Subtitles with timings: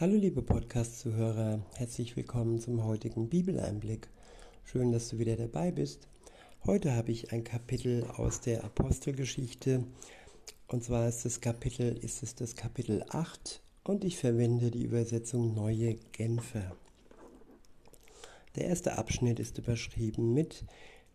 [0.00, 4.08] Hallo liebe Podcast-Zuhörer, herzlich willkommen zum heutigen Bibeleinblick.
[4.64, 6.08] Schön, dass du wieder dabei bist.
[6.64, 9.84] Heute habe ich ein Kapitel aus der Apostelgeschichte
[10.68, 15.52] und zwar ist das Kapitel, ist es das Kapitel 8 und ich verwende die Übersetzung
[15.52, 16.74] Neue Genfer.
[18.56, 20.64] Der erste Abschnitt ist überschrieben mit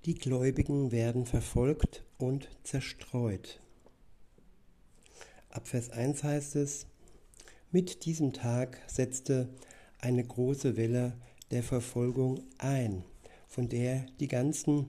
[0.05, 3.59] Die Gläubigen werden verfolgt und zerstreut.
[5.49, 6.85] Ab Vers 1 heißt es,
[7.75, 9.49] mit diesem Tag setzte
[9.99, 11.11] eine große Welle
[11.51, 13.03] der Verfolgung ein,
[13.49, 14.87] von der die ganzen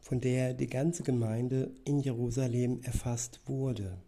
[0.00, 3.98] von der die ganze Gemeinde in Jerusalem erfasst wurde.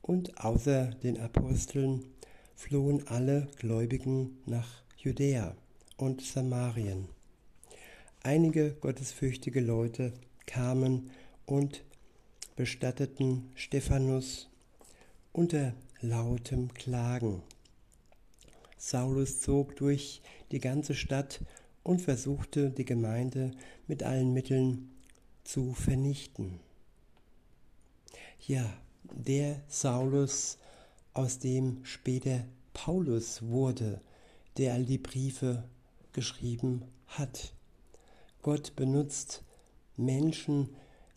[0.00, 2.06] Und außer den Aposteln
[2.54, 5.54] flohen alle Gläubigen nach Judäa
[5.98, 7.10] und Samarien.
[8.22, 10.14] Einige gottesfürchtige Leute
[10.46, 11.10] kamen
[11.44, 11.84] und
[12.56, 14.48] bestatteten Stephanus
[15.32, 17.42] unter lautem Klagen.
[18.84, 21.40] Saulus zog durch die ganze Stadt
[21.84, 23.52] und versuchte die Gemeinde
[23.86, 24.90] mit allen Mitteln
[25.44, 26.58] zu vernichten.
[28.40, 28.68] Ja,
[29.04, 30.58] der Saulus,
[31.14, 34.00] aus dem später Paulus wurde,
[34.56, 35.62] der all die Briefe
[36.12, 37.54] geschrieben hat.
[38.42, 39.44] Gott benutzt
[39.96, 40.70] Menschen,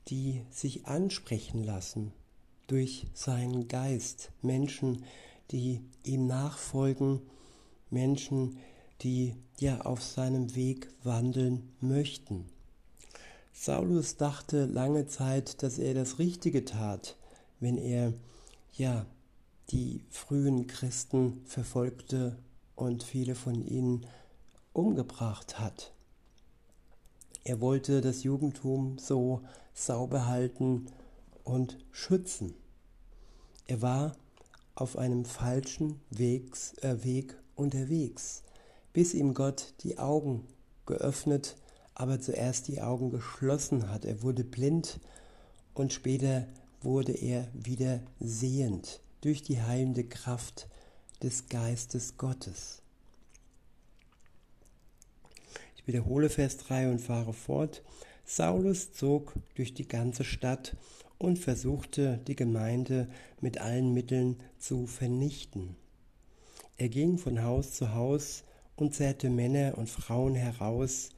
[0.08, 2.11] die sich ansprechen lassen
[2.67, 5.04] durch seinen Geist, Menschen,
[5.50, 7.22] die ihm nachfolgen,
[7.96, 8.58] Menschen,
[9.02, 12.46] die ja auf seinem Weg wandeln möchten.
[13.54, 17.16] Saulus dachte lange Zeit, dass er das Richtige tat,
[17.60, 18.14] wenn er
[18.73, 19.06] ja
[19.70, 22.38] die frühen Christen verfolgte
[22.76, 24.06] und viele von ihnen
[24.73, 25.94] umgebracht hat.
[27.46, 29.42] Er wollte das Judentum so
[29.73, 30.88] sauber halten
[31.44, 32.56] und schützen.
[33.68, 34.18] Er war
[34.76, 38.44] auf einem falschen Wegs, äh, Weg unterwegs,
[38.94, 40.48] bis ihm Gott die Augen
[40.86, 41.56] geöffnet,
[41.94, 44.06] aber zuerst die Augen geschlossen hat.
[44.06, 44.99] Er wurde blind
[45.73, 46.48] und später
[46.82, 50.67] wurde er wieder sehend durch die heilende Kraft
[51.23, 52.82] des Geistes Gottes.
[55.76, 57.83] Ich wiederhole Vers 3 und fahre fort.
[58.26, 60.76] Saulus zog durch die ganze Stadt
[61.17, 63.08] und versuchte die Gemeinde
[63.39, 65.76] mit allen Mitteln zu vernichten.
[66.77, 68.43] Er ging von Haus zu Haus
[68.75, 71.09] und zerrte Männer und Frauen heraus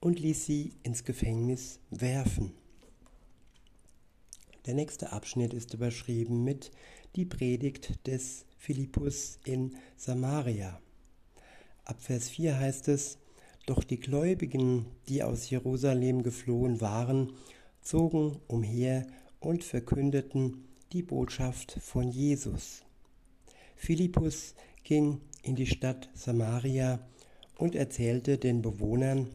[0.00, 2.52] und ließ sie ins Gefängnis werfen.
[4.66, 6.70] Der nächste Abschnitt ist überschrieben mit
[7.16, 10.78] Die Predigt des Philippus in Samaria.
[11.86, 13.18] Ab Vers 4 heißt es,
[13.64, 17.32] Doch die Gläubigen, die aus Jerusalem geflohen waren,
[17.80, 19.06] zogen umher
[19.40, 22.82] und verkündeten die Botschaft von Jesus.
[23.74, 24.54] Philippus
[24.92, 27.00] ging in die Stadt Samaria
[27.56, 29.26] und erzählte den Bewohnern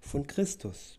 [0.00, 0.98] von Christus.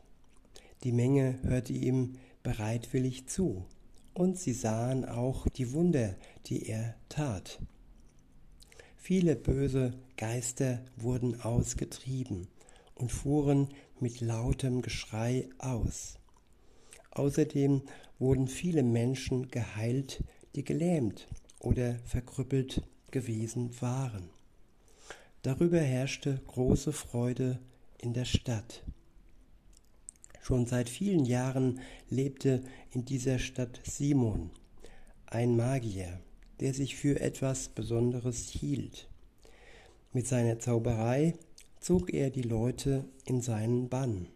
[0.85, 3.66] Die Menge hörte ihm bereitwillig zu,
[4.13, 6.16] und sie sahen auch die Wunder,
[6.46, 7.59] die er tat.
[8.96, 12.47] Viele böse Geister wurden ausgetrieben
[12.96, 13.68] und fuhren
[14.00, 16.18] mit lautem Geschrei aus.
[17.09, 17.81] Außerdem
[18.19, 20.23] wurden viele Menschen geheilt,
[20.56, 21.28] die gelähmt
[21.59, 24.30] oder verkrüppelt gewesen waren.
[25.42, 27.60] Darüber herrschte große Freude
[27.98, 28.84] in der Stadt.
[30.42, 31.80] Schon seit vielen Jahren
[32.10, 34.50] lebte in dieser Stadt Simon,
[35.28, 36.20] ein Magier,
[36.60, 39.08] der sich für etwas Besonderes hielt.
[40.14, 41.36] Mit seiner Zauberei
[41.80, 44.28] zog er die Leute in seinen Bann.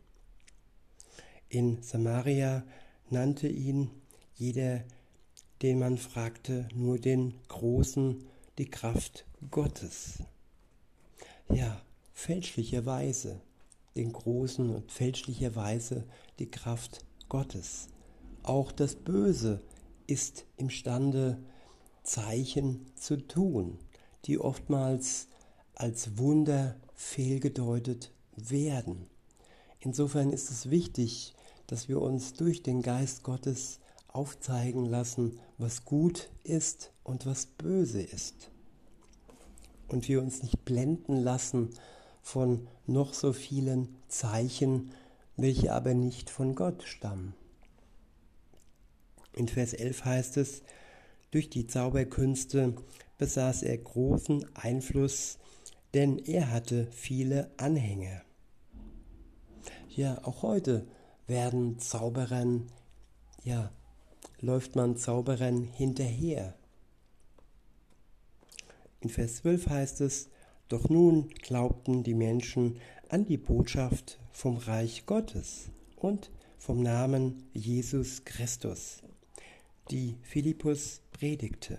[1.50, 2.64] In Samaria
[3.10, 3.90] nannte ihn
[4.36, 4.84] jeder,
[5.62, 8.26] den man fragte, nur den Großen,
[8.58, 10.20] die Kraft Gottes.
[11.50, 11.82] Ja,
[12.14, 13.42] fälschlicherweise,
[13.96, 16.06] den Großen und fälschlicherweise
[16.40, 17.88] die Kraft Gottes.
[18.44, 19.62] Auch das Böse
[20.08, 21.44] ist imstande,
[22.04, 23.80] Zeichen zu tun,
[24.26, 25.28] die oftmals
[25.74, 29.08] als Wunder fehlgedeutet werden.
[29.80, 31.34] Insofern ist es wichtig,
[31.68, 33.80] dass wir uns durch den Geist Gottes
[34.16, 38.50] aufzeigen lassen, was gut ist und was böse ist.
[39.88, 41.70] Und wir uns nicht blenden lassen
[42.22, 44.92] von noch so vielen Zeichen,
[45.38, 47.36] welche aber nicht von Gott stammen.
[49.34, 50.64] In Vers 11 heißt es,
[51.32, 52.74] durch die Zauberkünste
[53.18, 55.38] besaß er großen Einfluss,
[55.94, 58.22] denn er hatte viele Anhänger.
[59.90, 60.88] Ja, auch heute
[61.28, 62.68] werden Zauberern,
[63.44, 63.72] ja,
[64.42, 66.56] läuft man Zauberern hinterher.
[69.02, 70.30] In Vers 12 heißt es,
[70.68, 72.80] doch nun glaubten die Menschen
[73.10, 79.04] an die Botschaft vom Reich Gottes und vom Namen Jesus Christus,
[79.92, 81.78] die Philippus predigte.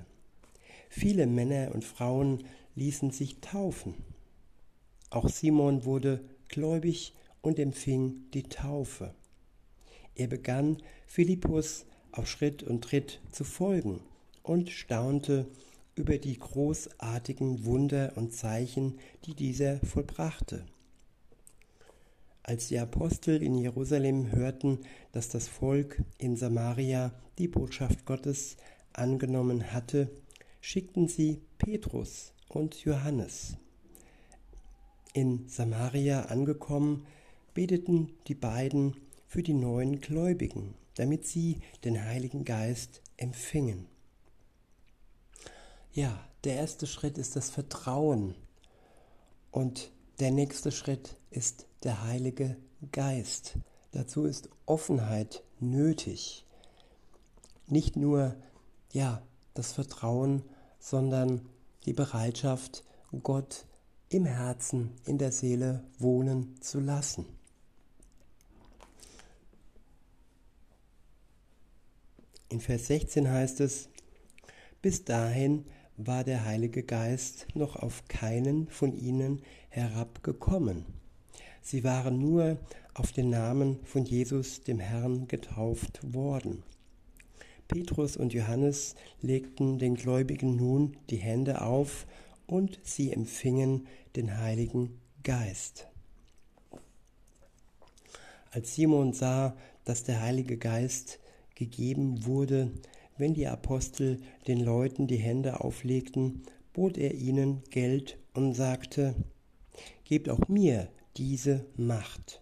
[0.88, 2.44] Viele Männer und Frauen
[2.76, 3.94] ließen sich taufen.
[5.11, 9.14] Auch Simon wurde gläubig und empfing die Taufe.
[10.14, 11.85] Er begann Philippus
[12.17, 14.01] auf Schritt und Tritt zu folgen
[14.43, 15.47] und staunte
[15.95, 20.67] über die großartigen Wunder und Zeichen, die dieser vollbrachte.
[22.43, 24.81] Als die Apostel in Jerusalem hörten,
[25.13, 28.57] dass das Volk in Samaria die Botschaft Gottes
[28.93, 30.11] angenommen hatte,
[30.61, 33.57] schickten sie Petrus und Johannes.
[35.13, 37.07] In Samaria angekommen,
[37.55, 38.97] beteten die beiden
[39.27, 43.87] für die neuen Gläubigen, damit sie den Heiligen Geist empfingen.
[45.93, 48.34] Ja, der erste Schritt ist das Vertrauen
[49.50, 49.90] und
[50.20, 52.56] der nächste Schritt ist der Heilige
[52.93, 53.56] Geist.
[53.93, 56.44] Dazu ist Offenheit nötig.
[57.66, 58.37] Nicht nur
[58.93, 59.22] ja,
[59.54, 60.43] das Vertrauen,
[60.78, 61.48] sondern
[61.84, 62.84] die Bereitschaft,
[63.22, 63.66] Gott
[64.08, 67.26] im Herzen, in der Seele wohnen zu lassen.
[72.56, 73.91] In Vers 16 heißt es,
[74.81, 75.67] bis dahin
[75.99, 80.87] war der Heilige Geist noch auf keinen von ihnen herabgekommen.
[81.61, 82.56] Sie waren nur
[82.94, 86.62] auf den Namen von Jesus dem Herrn getauft worden.
[87.69, 92.06] Petrus und Johannes legten den Gläubigen nun die Hände auf
[92.47, 93.87] und sie empfingen
[94.17, 95.88] den Heiligen Geist.
[98.50, 99.55] Als Simon sah,
[99.85, 101.19] dass der Heilige Geist
[101.56, 102.70] gegeben wurde,
[103.19, 106.43] wenn die Apostel den Leuten die Hände auflegten,
[106.73, 109.17] bot er ihnen Geld und sagte,
[110.05, 112.41] Gebt auch mir diese Macht,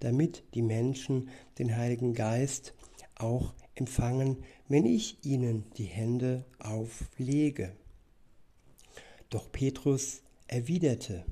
[0.00, 1.28] damit die Menschen
[1.58, 2.72] den Heiligen Geist
[3.16, 4.38] auch empfangen,
[4.68, 7.72] wenn ich ihnen die Hände auflege.
[9.30, 11.24] Doch Petrus erwiderte,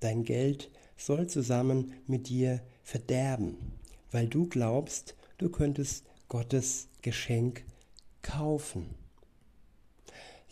[0.00, 3.56] Dein Geld soll zusammen mit dir verderben,
[4.10, 6.04] weil du glaubst, du könntest
[6.34, 7.64] Gottes Geschenk
[8.22, 8.96] kaufen.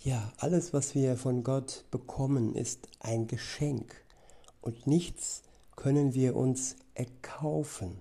[0.04, 3.92] Ja, alles, was wir von Gott bekommen, ist ein Geschenk
[4.60, 5.42] und nichts
[5.74, 7.98] können wir uns erkaufen.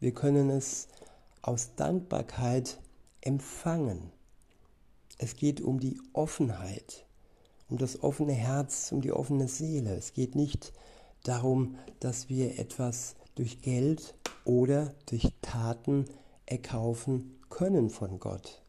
[0.00, 0.88] Wir können es
[1.42, 2.80] aus Dankbarkeit
[3.20, 4.10] empfangen.
[5.18, 7.04] Es geht um die Offenheit,
[7.68, 9.94] um das offene Herz, um die offene Seele.
[9.94, 10.72] Es geht nicht
[11.24, 14.14] darum, dass wir etwas durch Geld
[14.46, 16.06] oder durch Taten
[16.48, 18.62] erkaufen können von Gott.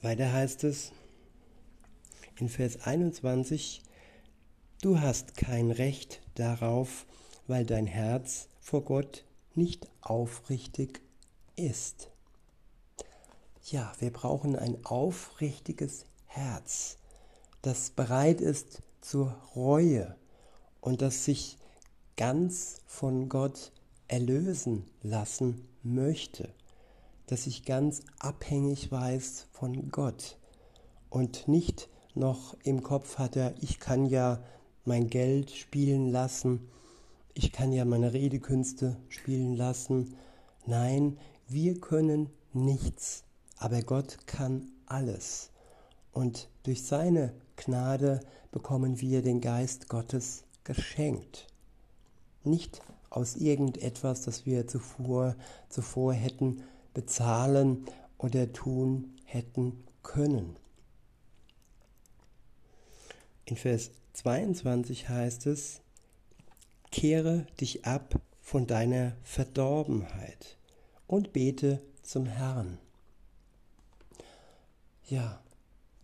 [0.00, 0.92] Weiter heißt es
[2.38, 3.82] in Vers 21,
[4.80, 7.06] du hast kein Recht darauf,
[7.46, 9.24] weil dein Herz vor Gott
[9.54, 11.02] nicht aufrichtig
[11.54, 12.08] ist.
[13.66, 16.96] Ja, wir brauchen ein aufrichtiges Herz,
[17.60, 20.16] das bereit ist zur Reue
[20.80, 21.58] und das sich
[22.16, 23.70] ganz von Gott
[24.12, 26.48] erlösen lassen möchte
[27.32, 30.36] dass ich ganz abhängig weiß von Gott
[31.08, 34.42] und nicht noch im Kopf hatte, ich kann ja
[34.84, 36.68] mein Geld spielen lassen,
[37.32, 40.14] ich kann ja meine Redekünste spielen lassen.
[40.66, 43.24] Nein, wir können nichts,
[43.56, 45.50] aber Gott kann alles.
[46.12, 51.46] Und durch seine Gnade bekommen wir den Geist Gottes geschenkt.
[52.44, 55.36] Nicht aus irgendetwas, das wir zuvor,
[55.68, 56.62] zuvor hätten
[56.94, 57.84] bezahlen
[58.18, 60.56] oder tun hätten können.
[63.44, 65.80] In Vers 22 heißt es,
[66.90, 70.56] kehre dich ab von deiner Verdorbenheit
[71.06, 72.78] und bete zum Herrn.
[75.08, 75.42] Ja,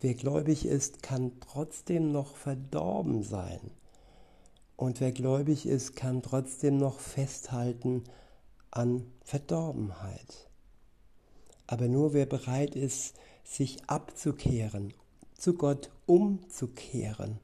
[0.01, 3.61] wer gläubig ist, kann trotzdem noch verdorben sein.
[4.79, 8.05] Und wer gläubig ist, kann trotzdem noch festhalten
[8.71, 10.49] an Verdorbenheit.
[11.67, 14.95] Aber nur wer bereit ist, sich abzukehren,
[15.37, 17.41] zu Gott umzukehren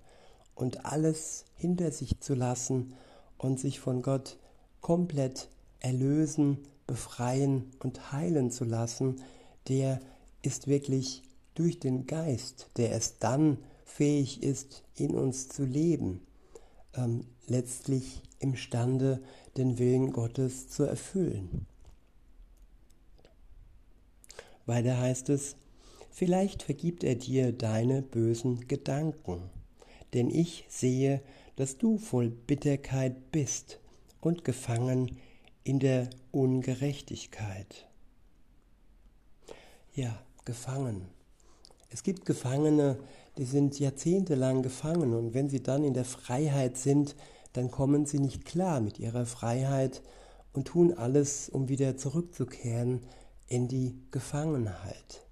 [0.55, 2.95] und alles hinter sich zu lassen
[3.37, 4.39] und sich von Gott
[4.81, 5.49] komplett
[5.81, 9.21] erlösen, befreien und heilen zu lassen,
[9.67, 9.99] der
[10.43, 11.25] ist wirklich
[11.57, 16.25] durch den Geist, der es dann fähig ist, in uns zu leben,
[16.97, 19.23] ähm, letztlich imstande,
[19.57, 21.67] den Willen Gottes zu erfüllen.
[24.67, 25.57] Weiter heißt es,
[26.15, 29.51] Vielleicht vergibt er dir deine bösen Gedanken,
[30.13, 31.21] denn ich sehe,
[31.57, 33.81] dass du voll Bitterkeit bist
[34.21, 35.19] und gefangen
[35.65, 37.89] in der Ungerechtigkeit.
[39.93, 41.09] Ja, gefangen.
[41.91, 42.97] Es gibt Gefangene,
[43.37, 47.17] die sind jahrzehntelang gefangen und wenn sie dann in der Freiheit sind,
[47.53, 50.03] dann kommen sie nicht klar mit ihrer Freiheit
[50.53, 53.01] und tun alles, um wieder zurückzukehren
[53.49, 55.23] in die Gefangenheit.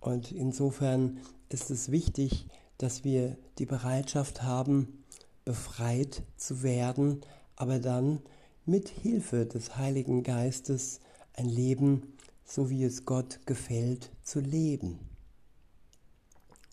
[0.00, 5.04] Und insofern ist es wichtig, dass wir die Bereitschaft haben,
[5.44, 7.20] befreit zu werden,
[7.56, 8.20] aber dann
[8.64, 11.00] mit Hilfe des Heiligen Geistes
[11.34, 14.98] ein Leben, so wie es Gott gefällt, zu leben.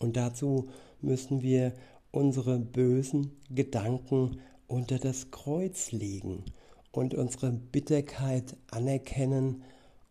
[0.00, 0.68] Und dazu
[1.00, 1.72] müssen wir
[2.10, 6.44] unsere bösen Gedanken unter das Kreuz legen
[6.90, 9.62] und unsere Bitterkeit anerkennen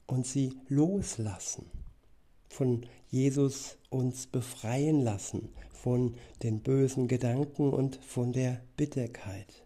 [0.07, 1.65] und sie loslassen.
[2.47, 9.65] Von Jesus uns befreien lassen von den bösen Gedanken und von der Bitterkeit.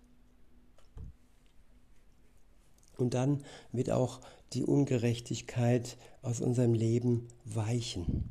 [2.97, 4.21] Und dann wird auch
[4.53, 8.29] die Ungerechtigkeit aus unserem Leben weichen.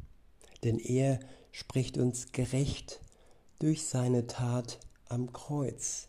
[0.63, 1.19] Denn er
[1.53, 3.01] spricht uns gerecht
[3.61, 6.09] durch seine Tat am Kreuz.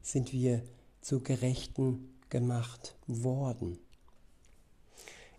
[0.00, 0.62] Sind wir
[1.02, 3.78] zu Gerechten gemacht worden.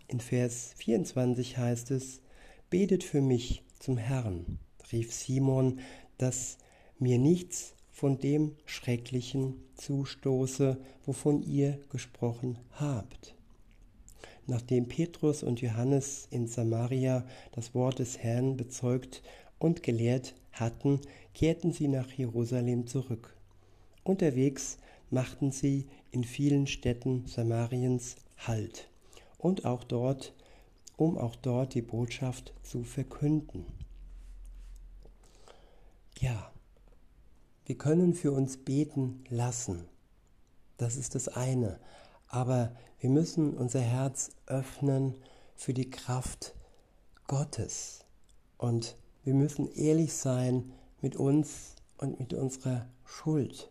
[0.06, 2.20] In Vers 24 heißt es,
[2.68, 4.58] Betet für mich zum Herrn,
[4.92, 5.80] rief Simon,
[6.18, 6.58] dass
[6.98, 13.34] mir nichts von dem Schrecklichen zustoße, wovon ihr gesprochen habt.
[14.50, 19.22] Nachdem Petrus und Johannes in Samaria das Wort des Herrn bezeugt
[19.60, 21.00] und gelehrt hatten,
[21.34, 23.36] kehrten sie nach Jerusalem zurück.
[24.02, 24.78] Unterwegs
[25.08, 28.88] machten sie in vielen Städten Samariens Halt
[29.38, 30.34] und auch dort,
[30.96, 33.66] um auch dort die Botschaft zu verkünden.
[36.18, 36.50] Ja,
[37.66, 39.84] wir können für uns beten lassen.
[40.76, 41.78] Das ist das eine.
[42.30, 45.14] Aber wir müssen unser Herz öffnen
[45.56, 46.54] für die Kraft
[47.26, 48.04] Gottes.
[48.56, 53.68] Und wir müssen ehrlich sein mit uns und mit unserer Schuld.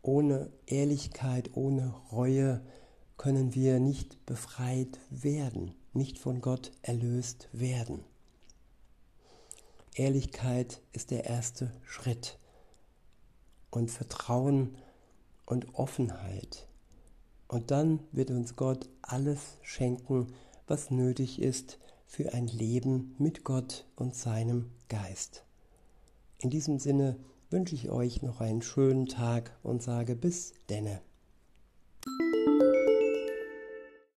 [0.00, 2.62] Ohne Ehrlichkeit, ohne Reue
[3.18, 8.04] können wir nicht befreit werden, nicht von Gott erlöst werden.
[9.94, 12.38] Ehrlichkeit ist der erste Schritt
[13.70, 14.76] und Vertrauen
[15.44, 16.66] und Offenheit.
[17.48, 20.28] Und dann wird uns Gott alles schenken,
[20.66, 25.44] was nötig ist für ein Leben mit Gott und seinem Geist.
[26.38, 27.16] In diesem Sinne
[27.50, 31.00] wünsche ich euch noch einen schönen Tag und sage bis denne.